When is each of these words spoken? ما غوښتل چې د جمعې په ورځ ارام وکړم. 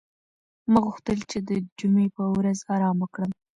ما 0.71 0.79
غوښتل 0.85 1.19
چې 1.31 1.37
د 1.47 1.49
جمعې 1.79 2.07
په 2.15 2.23
ورځ 2.35 2.57
ارام 2.73 2.97
وکړم. 3.01 3.31